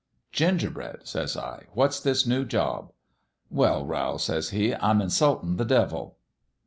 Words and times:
"'Gingerbread,' 0.41 1.07
says 1.07 1.37
I, 1.37 1.67
'what's 1.75 1.99
this 1.99 2.25
new 2.25 2.43
job?' 2.43 2.91
'"Well, 3.51 3.85
Rowl,' 3.85 4.17
says 4.17 4.49
he, 4.49 4.73
'I'm 4.73 4.99
insultin' 4.99 5.57
the 5.57 5.63
devil.' 5.63 6.17